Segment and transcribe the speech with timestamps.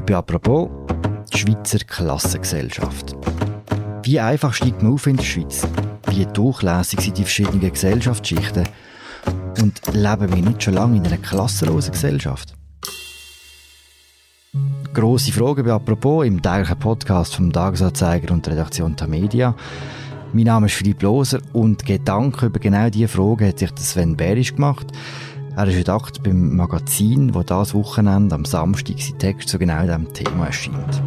[0.00, 0.70] Heute «Apropos»
[1.30, 3.14] die Schweizer Klassengesellschaft.
[4.02, 5.68] Wie einfach steigt man auf in der Schweiz?
[6.08, 8.66] Wie durchlässig sind die verschiedenen Gesellschaftsschichten?
[9.60, 12.54] Und leben wir nicht schon lange in einer klassenlosen Gesellschaft?
[14.94, 19.54] Grosse Fragen bei «Apropos» im täglichen Podcast vom Tagesanzeiger und der Redaktion Tamedia.
[20.32, 24.54] Mein Name ist Philipp Loser und Gedanken über genau diese Frage hat sich Sven Berisch
[24.54, 24.86] gemacht.
[25.60, 30.10] Er ist Redakt beim Magazin, wo das Wochenende am Samstag sein Text zu genau diesem
[30.14, 31.02] Thema erscheint.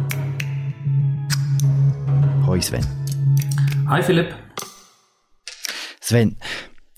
[2.46, 2.86] Hoi Sven.
[3.88, 4.32] Hi Philipp.
[6.00, 6.36] Sven,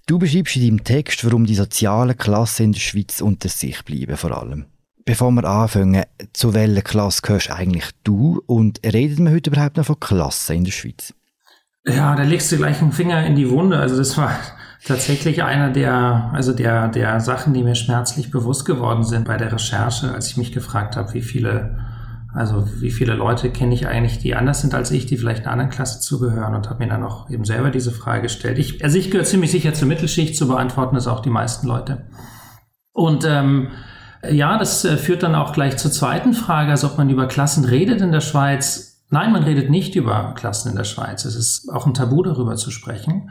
[0.04, 4.18] du beschreibst in deinem Text, warum die sozialen Klassen in der Schweiz unter sich bleiben
[4.18, 4.66] vor allem.
[5.06, 9.86] Bevor wir anfangen, zu welcher Klasse gehörst eigentlich du und reden wir heute überhaupt noch
[9.86, 11.14] von Klassen in der Schweiz?
[11.86, 13.78] Ja, da legst du gleich einen Finger in die Wunde.
[13.78, 14.38] Also das war
[14.86, 19.52] tatsächlich einer der, also der, der Sachen, die mir schmerzlich bewusst geworden sind bei der
[19.52, 21.78] Recherche, als ich mich gefragt habe, wie viele,
[22.32, 25.52] also wie viele Leute kenne ich eigentlich, die anders sind als ich, die vielleicht einer
[25.52, 28.58] anderen Klasse zugehören und habe mir dann auch eben selber diese Frage gestellt.
[28.58, 32.06] Ich, also ich gehöre ziemlich sicher zur Mittelschicht, zu beantworten das auch die meisten Leute.
[32.92, 33.68] Und ähm,
[34.30, 37.64] ja, das äh, führt dann auch gleich zur zweiten Frage, also ob man über Klassen
[37.64, 41.24] redet in der Schweiz Nein, man redet nicht über Klassen in der Schweiz.
[41.24, 43.30] Es ist auch ein Tabu, darüber zu sprechen.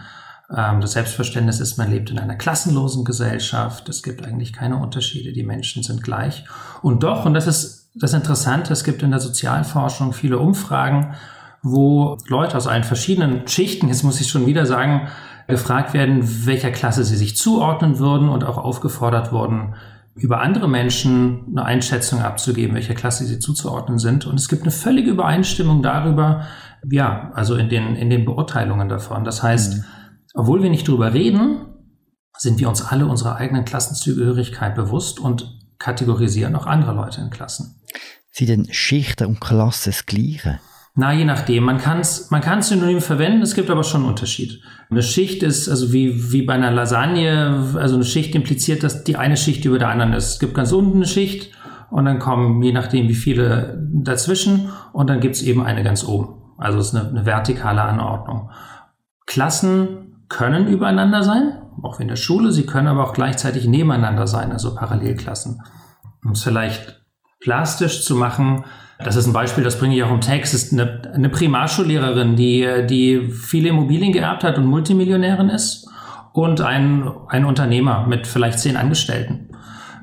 [0.53, 3.89] Ähm, das Selbstverständnis ist, man lebt in einer klassenlosen Gesellschaft.
[3.89, 5.33] Es gibt eigentlich keine Unterschiede.
[5.33, 6.45] Die Menschen sind gleich.
[6.81, 11.15] Und doch, und das ist das Interessante, es gibt in der Sozialforschung viele Umfragen,
[11.63, 15.07] wo Leute aus allen verschiedenen Schichten, jetzt muss ich schon wieder sagen,
[15.47, 19.75] gefragt werden, welcher Klasse sie sich zuordnen würden und auch aufgefordert wurden,
[20.15, 24.25] über andere Menschen eine Einschätzung abzugeben, welcher Klasse sie zuzuordnen sind.
[24.25, 26.43] Und es gibt eine völlige Übereinstimmung darüber,
[26.89, 29.23] ja, also in den, in den Beurteilungen davon.
[29.23, 29.83] Das heißt, mhm.
[30.35, 31.61] Obwohl wir nicht drüber reden,
[32.37, 37.81] sind wir uns alle unserer eigenen Klassenzugehörigkeit bewusst und kategorisieren auch andere Leute in Klassen.
[38.31, 40.59] Sind denn Schichten und Klassen das Gleiche?
[40.97, 41.63] Na, je nachdem.
[41.63, 44.61] Man kann es man kann's synonym verwenden, es gibt aber schon einen Unterschied.
[44.89, 49.17] Eine Schicht ist, also wie, wie bei einer Lasagne, also eine Schicht impliziert, dass die
[49.17, 50.33] eine Schicht über der anderen ist.
[50.33, 51.51] Es gibt ganz unten eine Schicht
[51.91, 56.05] und dann kommen, je nachdem wie viele dazwischen, und dann gibt es eben eine ganz
[56.05, 56.41] oben.
[56.57, 58.49] Also es ist eine, eine vertikale Anordnung.
[59.25, 64.51] Klassen können übereinander sein, auch in der Schule, sie können aber auch gleichzeitig nebeneinander sein,
[64.51, 65.61] also Parallelklassen.
[66.23, 67.01] Um es vielleicht
[67.39, 68.65] plastisch zu machen,
[68.99, 70.53] das ist ein Beispiel, das bringe ich auch im Text.
[70.53, 75.87] Ist eine, eine Primarschullehrerin, die, die viele Immobilien geerbt hat und Multimillionärin ist
[76.33, 79.49] und ein, ein Unternehmer mit vielleicht zehn Angestellten.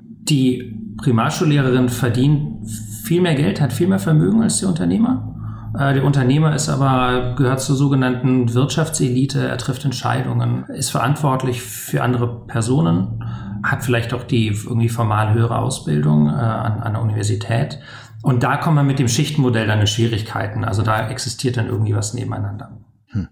[0.00, 2.68] Die Primarschullehrerin verdient
[3.04, 5.41] viel mehr Geld, hat viel mehr Vermögen als der Unternehmer.
[5.78, 12.02] Äh, der Unternehmer ist aber, gehört zur sogenannten Wirtschaftselite, er trifft Entscheidungen, ist verantwortlich für
[12.02, 13.24] andere Personen,
[13.62, 17.78] hat vielleicht auch die irgendwie formal höhere Ausbildung äh, an, an der Universität.
[18.22, 20.64] Und da kommen wir mit dem Schichtenmodell dann in Schwierigkeiten.
[20.64, 22.78] Also da existiert dann irgendwie was nebeneinander.
[23.08, 23.28] Hm.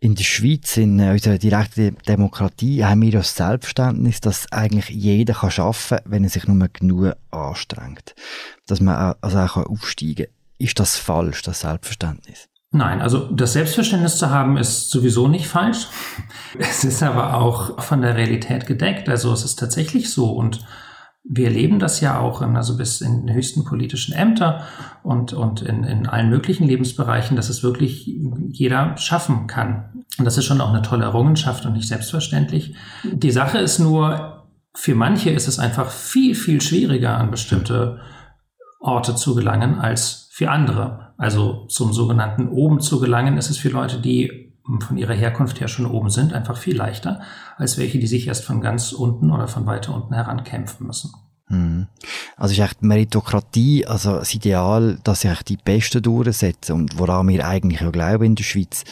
[0.00, 5.88] In der Schweiz, in unserer direkten Demokratie, haben wir das Selbstverständnis, dass eigentlich jeder arbeiten
[5.88, 8.14] kann, wenn er sich nur genug anstrengt.
[8.66, 10.37] Dass man also auch aufsteigen kann.
[10.58, 12.48] Ist das falsch, das Selbstverständnis?
[12.70, 15.86] Nein, also das Selbstverständnis zu haben ist sowieso nicht falsch.
[16.58, 19.08] Es ist aber auch von der Realität gedeckt.
[19.08, 20.60] Also es ist tatsächlich so und
[21.24, 24.66] wir erleben das ja auch, also bis in den höchsten politischen Ämter
[25.02, 28.06] und, und in, in allen möglichen Lebensbereichen, dass es wirklich
[28.50, 30.04] jeder schaffen kann.
[30.18, 32.74] Und das ist schon auch eine tolle Errungenschaft und nicht selbstverständlich.
[33.04, 38.00] Die Sache ist nur, für manche ist es einfach viel, viel schwieriger, an bestimmte
[38.80, 41.14] Orte zu gelangen als für andere.
[41.16, 44.54] Also zum sogenannten Oben zu gelangen ist es für Leute, die
[44.86, 47.22] von ihrer Herkunft her schon oben sind, einfach viel leichter,
[47.56, 51.10] als welche, die sich erst von ganz unten oder von weiter unten herankämpfen müssen.
[51.46, 51.88] Hm.
[52.36, 57.44] Also ist echt Meritokratie, also das Ideal, dass sich die Besten durchsetzen und woran wir
[57.44, 58.84] eigentlich auch glauben in der Schweiz,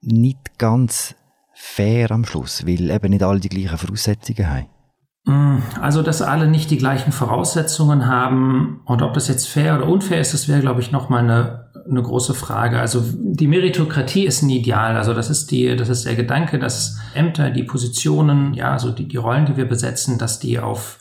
[0.00, 1.14] nicht ganz
[1.52, 4.77] fair am Schluss, weil eben nicht alle die gleichen Voraussetzungen haben.
[5.26, 9.88] Hm, also, dass alle nicht die gleichen Voraussetzungen haben und ob das jetzt fair oder
[9.88, 12.78] unfair ist, das wäre, glaube ich, nochmal eine eine große Frage.
[12.78, 14.96] Also die Meritokratie ist ein Ideal.
[14.96, 19.08] Also das ist die, das ist der Gedanke, dass Ämter, die Positionen, ja, also die,
[19.08, 20.98] die Rollen, die wir besetzen, dass die auf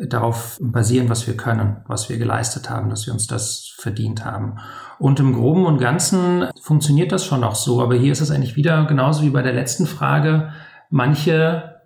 [0.00, 4.58] darauf basieren, was wir können, was wir geleistet haben, dass wir uns das verdient haben.
[5.00, 7.82] Und im Groben und Ganzen funktioniert das schon auch so.
[7.82, 10.52] Aber hier ist es eigentlich wieder genauso wie bei der letzten Frage.
[10.88, 11.80] Manche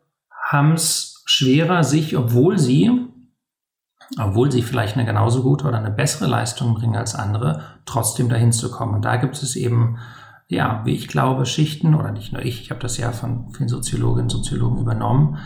[0.46, 2.90] haben es schwerer, sich, obwohl sie
[4.18, 8.52] obwohl sie vielleicht eine genauso gute oder eine bessere Leistung bringen als andere, trotzdem dahin
[8.52, 8.94] zu kommen.
[8.94, 9.98] Und da gibt es eben,
[10.48, 13.68] ja, wie ich glaube, Schichten, oder nicht nur ich, ich habe das ja von vielen
[13.68, 15.38] Soziologinnen und Soziologen übernommen,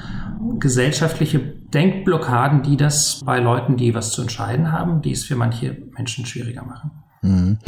[0.58, 5.76] gesellschaftliche Denkblockaden, die das bei Leuten, die was zu entscheiden haben, die es für manche
[5.96, 6.90] Menschen schwieriger machen.
[7.22, 7.58] Mhm.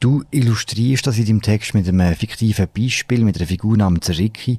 [0.00, 4.58] Du illustrierst das in deinem Text mit einem fiktiven Beispiel, mit einer Figur namens Ricky.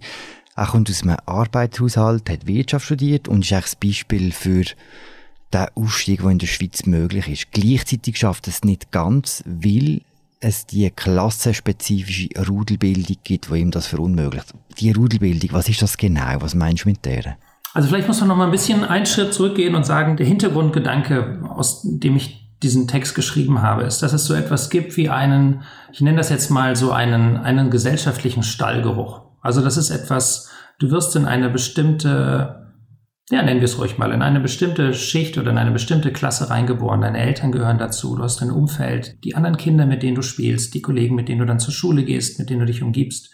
[0.56, 4.64] Er kommt aus einem Arbeitshaushalt, hat Wirtschaft studiert und ist eigentlich das Beispiel für
[5.54, 7.52] den Ausstieg, der in der Schweiz möglich ist.
[7.52, 10.02] Gleichzeitig schafft es nicht ganz, weil
[10.40, 14.54] es die klassenspezifische Rudelbildung gibt, die ihm das verunmöglicht.
[14.80, 16.36] Die Rudelbildung, was ist das genau?
[16.40, 17.36] Was meinst du mit der?
[17.74, 21.42] Also vielleicht muss man noch mal ein bisschen einen Schritt zurückgehen und sagen, der Hintergrundgedanke,
[21.50, 25.64] aus dem ich diesen Text geschrieben habe, ist, dass es so etwas gibt wie einen,
[25.92, 29.25] ich nenne das jetzt mal so einen, einen gesellschaftlichen Stallgeruch.
[29.46, 30.50] Also das ist etwas,
[30.80, 32.74] du wirst in eine bestimmte,
[33.30, 36.50] ja, nennen wir es ruhig mal, in eine bestimmte Schicht oder in eine bestimmte Klasse
[36.50, 37.02] reingeboren.
[37.02, 40.74] Deine Eltern gehören dazu, du hast dein Umfeld, die anderen Kinder, mit denen du spielst,
[40.74, 43.30] die Kollegen, mit denen du dann zur Schule gehst, mit denen du dich umgibst.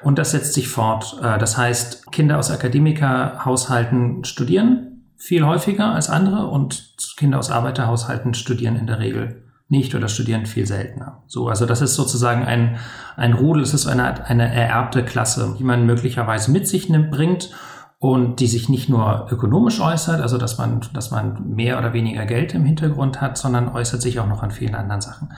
[0.00, 1.18] Und das setzt sich fort.
[1.20, 8.34] Äh, das heißt, Kinder aus Akademikerhaushalten studieren viel häufiger als andere und Kinder aus Arbeiterhaushalten
[8.34, 9.41] studieren in der Regel
[9.72, 11.24] nicht oder studieren viel seltener.
[11.26, 12.76] So, also das ist sozusagen ein,
[13.16, 17.50] ein Rudel, es ist eine, eine ererbte Klasse, die man möglicherweise mit sich nimmt, bringt
[17.98, 22.26] und die sich nicht nur ökonomisch äußert, also dass man, dass man mehr oder weniger
[22.26, 25.32] Geld im Hintergrund hat, sondern äußert sich auch noch an vielen anderen Sachen.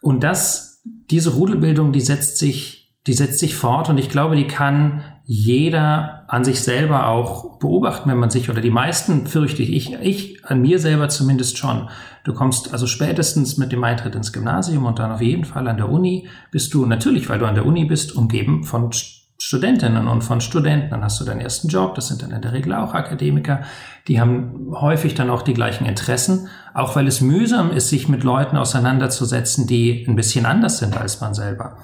[0.00, 4.46] Und das, diese Rudelbildung, die setzt sich die setzt sich fort und ich glaube, die
[4.46, 9.92] kann jeder an sich selber auch beobachten, wenn man sich, oder die meisten fürchte ich,
[9.94, 11.88] ich, an mir selber zumindest schon.
[12.24, 15.76] Du kommst also spätestens mit dem Eintritt ins Gymnasium und dann auf jeden Fall an
[15.76, 20.22] der Uni bist du natürlich, weil du an der Uni bist, umgeben von Studentinnen und
[20.22, 20.90] von Studenten.
[20.90, 23.62] Dann hast du deinen ersten Job, das sind dann in der Regel auch Akademiker.
[24.06, 28.22] Die haben häufig dann auch die gleichen Interessen, auch weil es mühsam ist, sich mit
[28.22, 31.76] Leuten auseinanderzusetzen, die ein bisschen anders sind als man selber.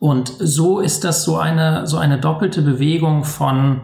[0.00, 3.82] Und so ist das so eine, so eine doppelte Bewegung von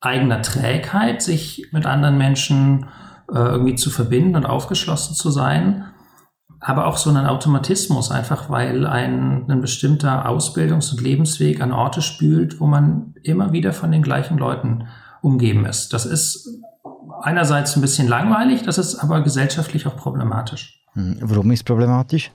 [0.00, 2.86] eigener Trägheit, sich mit anderen Menschen
[3.30, 5.84] äh, irgendwie zu verbinden und aufgeschlossen zu sein,
[6.60, 12.00] aber auch so einen Automatismus, einfach weil ein, ein bestimmter Ausbildungs- und Lebensweg an Orte
[12.00, 14.88] spült, wo man immer wieder von den gleichen Leuten
[15.20, 15.92] umgeben ist.
[15.92, 16.48] Das ist
[17.20, 20.82] einerseits ein bisschen langweilig, das ist aber gesellschaftlich auch problematisch.
[20.94, 22.30] Hm, warum ist es problematisch?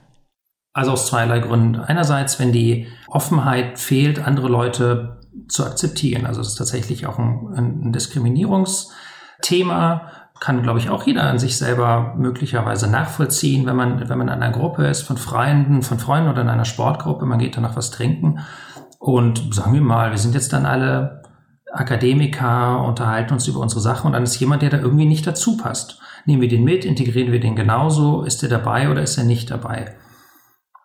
[0.76, 1.80] Also aus zweierlei Gründen.
[1.80, 5.16] Einerseits, wenn die Offenheit fehlt, andere Leute
[5.48, 6.26] zu akzeptieren.
[6.26, 10.02] Also es ist tatsächlich auch ein, ein Diskriminierungsthema.
[10.38, 14.34] Kann, glaube ich, auch jeder an sich selber möglicherweise nachvollziehen, wenn man, wenn man in
[14.34, 17.90] einer Gruppe ist von Freunden, von Freunden oder in einer Sportgruppe, man geht danach was
[17.90, 18.40] trinken.
[18.98, 21.22] Und sagen wir mal, wir sind jetzt dann alle
[21.72, 25.56] Akademiker, unterhalten uns über unsere Sache und dann ist jemand, der da irgendwie nicht dazu
[25.56, 26.00] passt.
[26.26, 29.50] Nehmen wir den mit, integrieren wir den genauso, ist er dabei oder ist er nicht
[29.50, 29.94] dabei?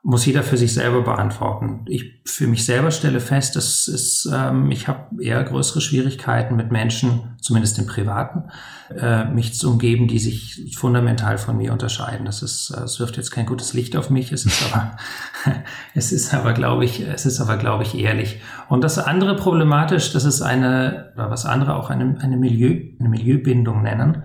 [0.04, 1.86] Muss jeder für sich selber beantworten.
[1.88, 7.36] Ich für mich selber stelle fest, es, ähm, ich habe eher größere Schwierigkeiten mit Menschen,
[7.40, 8.50] zumindest im Privaten,
[8.90, 12.26] äh, mich zu umgeben, die sich fundamental von mir unterscheiden.
[12.26, 14.32] Das ist, äh, es wirft jetzt kein gutes Licht auf mich.
[14.32, 14.98] Es ist aber,
[15.94, 18.42] es ist aber, glaube ich, es ist aber, glaube ich, ehrlich.
[18.70, 23.10] Und das andere problematisch, das ist eine, oder was andere auch eine, eine Milieu, eine
[23.10, 24.24] Milieubindung nennen.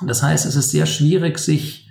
[0.00, 1.83] Das heißt, es ist sehr schwierig, sich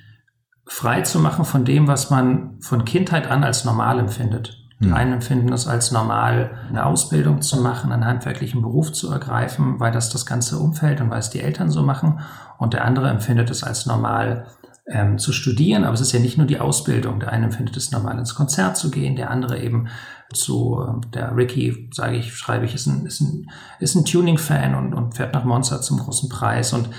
[0.66, 4.60] frei zu machen von dem, was man von Kindheit an als normal empfindet.
[4.80, 4.94] Die hm.
[4.94, 9.92] einen empfinden es als normal, eine Ausbildung zu machen, einen handwerklichen Beruf zu ergreifen, weil
[9.92, 12.20] das das ganze Umfeld und weil es die Eltern so machen.
[12.58, 14.48] Und der andere empfindet es als normal,
[14.86, 15.86] ähm, zu studieren.
[15.86, 17.20] Aber es ist ja nicht nur die Ausbildung.
[17.20, 19.88] Der eine empfindet es normal, ins Konzert zu gehen, der andere eben
[20.34, 24.76] zu, äh, der Ricky, sage ich, schreibe ich, ist ein, ist ein, ist ein Tuning-Fan
[24.76, 26.74] und, und fährt nach Monster zum großen Preis.
[26.74, 26.90] Und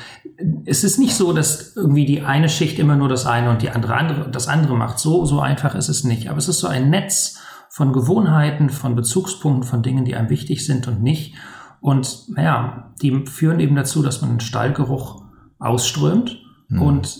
[0.67, 3.71] es ist nicht so, dass irgendwie die eine Schicht immer nur das eine und die
[3.71, 4.99] andere, andere das andere macht.
[4.99, 6.29] So, so einfach ist es nicht.
[6.29, 10.65] Aber es ist so ein Netz von Gewohnheiten, von Bezugspunkten, von Dingen, die einem wichtig
[10.65, 11.35] sind und nicht.
[11.81, 15.25] Und naja, die führen eben dazu, dass man einen Stallgeruch
[15.59, 16.83] ausströmt mhm.
[16.83, 17.19] und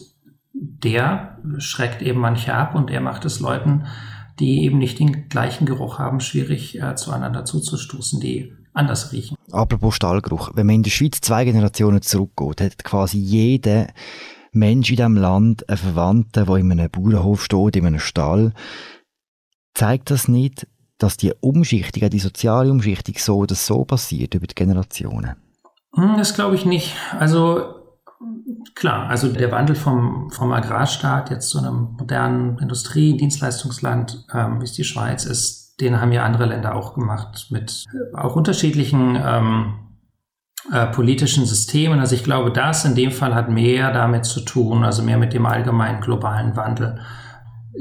[0.53, 3.87] der schreckt eben manche ab und der macht es Leuten,
[4.39, 9.37] die eben nicht den gleichen Geruch haben, schwierig äh, zueinander zuzustoßen, die anders riechen.
[9.51, 13.89] Apropos Stallgeruch, wenn man in der Schweiz zwei Generationen zurückgeht, hat quasi jeder
[14.53, 18.53] Mensch in diesem Land einen Verwandten, der in einem Bauernhof steht, in einem Stall.
[19.75, 20.67] Zeigt das nicht,
[20.99, 25.37] dass die Umschichtung, die soziale Umschichtung so oder so passiert über die Generationen?
[25.95, 26.95] Hm, das glaube ich nicht.
[27.19, 27.85] Also
[28.75, 34.65] Klar, also der Wandel vom, vom Agrarstaat jetzt zu einem modernen Industrie-, Dienstleistungsland, ähm, wie
[34.65, 39.75] es die Schweiz ist, den haben ja andere Länder auch gemacht mit auch unterschiedlichen ähm,
[40.73, 42.01] äh, politischen Systemen.
[42.01, 45.33] Also ich glaube, das in dem Fall hat mehr damit zu tun, also mehr mit
[45.33, 47.01] dem allgemeinen globalen Wandel.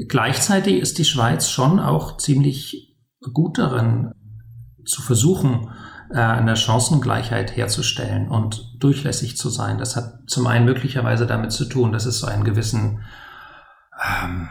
[0.08, 2.96] Gleichzeitig ist die Schweiz schon auch ziemlich
[3.32, 4.12] gut darin,
[4.84, 5.70] zu versuchen,
[6.10, 9.78] äh, eine Chancengleichheit herzustellen und durchlässig zu sein.
[9.78, 13.00] Das hat zum einen möglicherweise damit zu tun, dass es so einen gewissen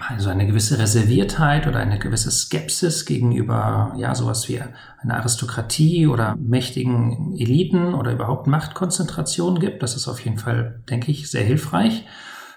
[0.10, 6.36] also eine gewisse Reserviertheit oder eine gewisse Skepsis gegenüber ja sowas wie eine Aristokratie oder
[6.39, 9.83] mächtigen Eliten oder überhaupt Machtkonzentration gibt.
[9.83, 12.05] Das ist auf jeden Fall, denke ich, sehr hilfreich,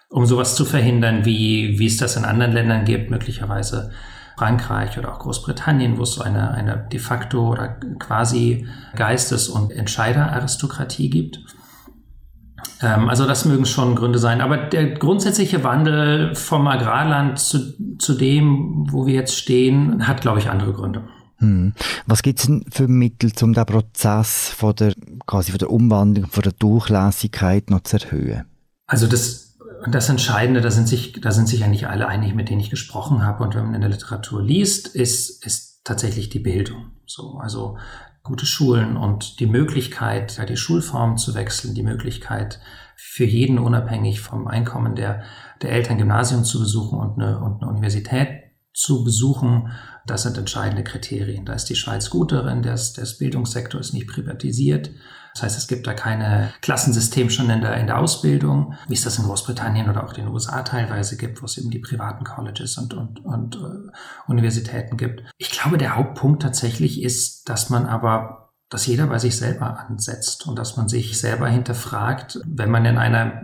[0.09, 3.91] um sowas zu verhindern, wie, wie es das in anderen Ländern gibt, möglicherweise
[4.39, 9.71] Frankreich oder auch Großbritannien, wo es so eine, eine de facto oder quasi Geistes- und
[9.71, 11.41] Entscheideraristokratie gibt.
[12.83, 14.41] Ähm, also das mögen schon Gründe sein.
[14.41, 20.39] Aber der grundsätzliche Wandel vom Agrarland zu, zu dem, wo wir jetzt stehen, hat, glaube
[20.39, 21.03] ich, andere Gründe.
[21.39, 21.75] Hm.
[22.07, 24.95] Was gibt es denn für Mittel, um den Prozess von der,
[25.27, 28.45] quasi von der Umwandlung, von der Durchlässigkeit noch zu erhöhen?
[28.87, 29.59] Also das,
[29.91, 32.71] das Entscheidende, da sind sich, da sind sich ja nicht alle einig, mit denen ich
[32.71, 33.45] gesprochen habe.
[33.45, 36.93] Und wenn man in der Literatur liest, ist, ist tatsächlich die Bildung.
[37.07, 37.77] So, also
[38.27, 42.61] gute Schulen und die Möglichkeit, die Schulform zu wechseln, die Möglichkeit
[42.97, 45.23] für jeden unabhängig vom Einkommen der,
[45.63, 49.71] der Eltern Gymnasium zu besuchen und eine, und eine Universität zu besuchen,
[50.07, 51.47] das sind entscheidende Kriterien.
[51.47, 54.91] Da ist die Schweiz gut darin, das, das Bildungssektor ist nicht privatisiert.
[55.37, 59.05] Das heißt, es gibt da keine Klassensystem schon in der, in der Ausbildung, wie es
[59.05, 62.79] das in Großbritannien oder auch den USA teilweise gibt, wo es eben die privaten Colleges
[62.79, 63.91] und, und, und uh,
[64.27, 65.25] Universitäten gibt.
[65.37, 70.49] Ich glaube, der Hauptpunkt tatsächlich ist, dass man aber dass jeder bei sich selber ansetzt
[70.49, 73.43] und dass man sich selber hinterfragt, wenn man in einer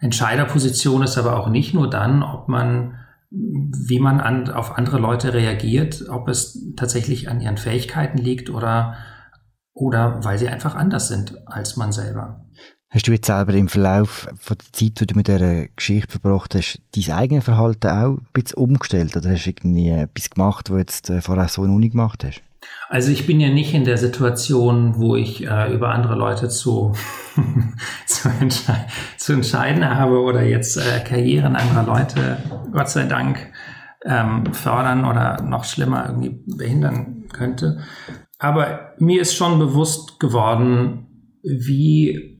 [0.00, 2.98] Entscheiderposition ist, aber auch nicht nur dann, ob man
[3.30, 8.96] wie man an, auf andere Leute reagiert, ob es tatsächlich an ihren Fähigkeiten liegt oder
[9.76, 12.40] oder weil sie einfach anders sind als man selber.
[12.88, 16.54] Hast du jetzt selber im Verlauf von der Zeit, die du mit dieser Geschichte verbracht
[16.54, 19.16] hast, dein eigenes Verhalten auch ein bisschen umgestellt?
[19.16, 22.24] Oder hast du irgendwie etwas gemacht, was du jetzt äh, vorher so noch nicht gemacht
[22.24, 22.42] hast?
[22.88, 26.94] Also ich bin ja nicht in der Situation, wo ich äh, über andere Leute zu,
[28.06, 28.72] zu, entsche
[29.18, 32.38] zu, entscheiden habe oder jetzt äh, Karrieren anderer Leute,
[32.72, 33.52] Gott sei Dank,
[34.06, 37.82] ähm, fördern oder noch schlimmer irgendwie behindern könnte.
[38.38, 41.06] Aber mir ist schon bewusst geworden,
[41.42, 42.36] wie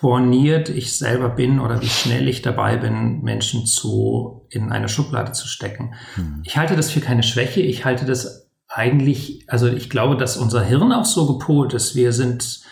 [0.00, 5.32] borniert ich selber bin oder wie schnell ich dabei bin, Menschen zu in eine Schublade
[5.32, 5.94] zu stecken.
[6.14, 6.42] Hm.
[6.44, 7.60] Ich halte das für keine Schwäche.
[7.60, 11.94] Ich halte das eigentlich, also ich glaube, dass unser Hirn auch so gepolt ist.
[11.94, 12.62] Wir sind,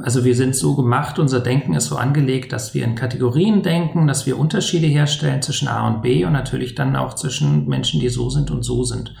[0.00, 4.06] also wir sind so gemacht, unser Denken ist so angelegt, dass wir in Kategorien denken,
[4.06, 8.08] dass wir Unterschiede herstellen zwischen A und B und natürlich dann auch zwischen Menschen, die
[8.08, 9.14] so sind und so sind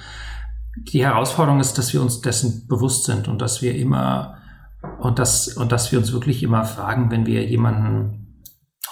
[0.76, 4.38] die Herausforderung ist, dass wir uns dessen bewusst sind und dass wir immer
[4.98, 8.42] und dass, und dass wir uns wirklich immer fragen, wenn wir jemanden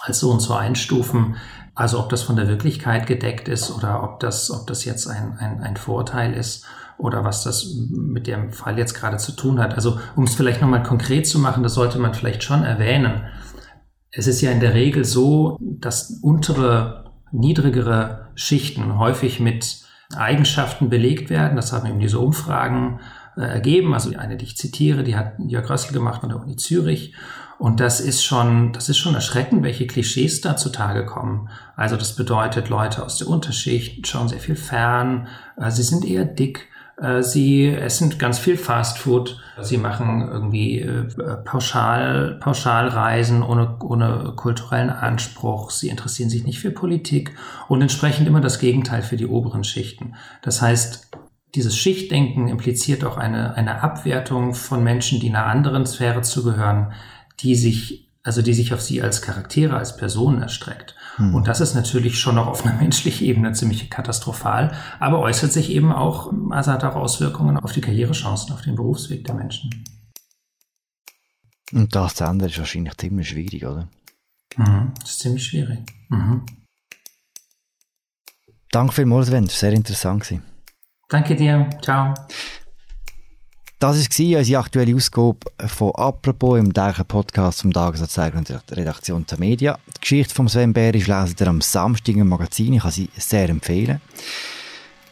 [0.02, 1.36] als so und so einstufen,
[1.74, 5.36] also ob das von der Wirklichkeit gedeckt ist oder ob das, ob das jetzt ein,
[5.38, 6.66] ein, ein Vorteil ist
[6.98, 9.74] oder was das mit dem Fall jetzt gerade zu tun hat.
[9.74, 13.22] Also um es vielleicht nochmal konkret zu machen, das sollte man vielleicht schon erwähnen.
[14.10, 19.84] Es ist ja in der Regel so, dass untere, niedrigere Schichten häufig mit
[20.14, 21.56] Eigenschaften belegt werden.
[21.56, 23.00] Das haben eben diese Umfragen
[23.36, 23.94] äh, ergeben.
[23.94, 27.14] Also eine, die ich zitiere, die hat Jörg Rössel gemacht an der Uni Zürich.
[27.58, 31.50] Und das ist schon, das ist schon erschreckend, welche Klischees da zutage kommen.
[31.76, 36.24] Also das bedeutet, Leute aus der Unterschicht schauen sehr viel fern, äh, sie sind eher
[36.24, 36.68] dick,
[37.22, 39.38] sie essen ganz viel Fastfood.
[39.62, 41.06] Sie machen irgendwie äh,
[41.44, 45.70] Pauschal, Pauschalreisen ohne, ohne kulturellen Anspruch.
[45.70, 47.34] Sie interessieren sich nicht für Politik
[47.68, 50.14] und entsprechend immer das Gegenteil für die oberen Schichten.
[50.42, 51.10] Das heißt,
[51.54, 56.92] dieses Schichtdenken impliziert auch eine, eine Abwertung von Menschen, die einer anderen Sphäre zugehören,
[57.40, 60.94] die sich, also die sich auf sie als Charaktere, als Personen erstreckt.
[61.16, 61.34] Hm.
[61.34, 65.70] Und das ist natürlich schon noch auf einer menschlichen Ebene ziemlich katastrophal, aber äußert sich
[65.70, 69.84] eben auch, also hat auch Auswirkungen auf die Karrierechancen, auf den Berufsweg der Menschen.
[71.72, 73.88] Und das zu ändern ist wahrscheinlich ziemlich schwierig, oder?
[74.56, 75.78] Mhm, das ist ziemlich schwierig.
[76.08, 76.44] Mhm.
[78.72, 79.46] Danke vielmals, Sven.
[79.46, 80.40] Sehr interessant.
[81.08, 81.68] Danke dir.
[81.82, 82.14] Ciao.
[83.80, 89.24] Das war unsere aktuelle Ausgabe von «Apropos» im täglichen Podcast vom Tagesanzeiger und der Redaktion
[89.24, 89.78] der Media.
[89.96, 92.74] Die Geschichte von Sven Berisch lesen ihr am Samstag im Magazin.
[92.74, 94.02] Ich kann sie sehr empfehlen.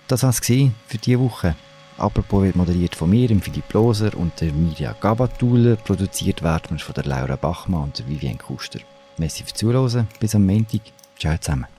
[0.06, 1.56] Das war es für diese Woche.
[1.96, 5.76] «Apropos» wird moderiert von mir, dem Philipp Loser und der Mirja Gabatuller.
[5.76, 8.80] Produziert werden wir von der Laura Bachmann und der Vivienne Kuster.
[9.16, 10.08] Merci fürs Zuhören.
[10.20, 10.82] Bis am Montag.
[11.18, 11.77] Ciao zusammen.